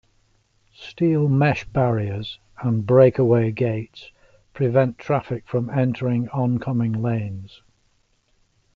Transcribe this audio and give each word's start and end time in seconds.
Steel 0.73 1.29
mesh 1.29 1.63
barriers 1.65 2.39
and 2.63 2.87
breakaway 2.87 3.51
gates 3.51 4.09
prevent 4.51 4.97
traffic 4.97 5.45
from 5.47 5.69
entering 5.69 6.27
oncoming 6.29 7.03
lanes. 7.03 7.61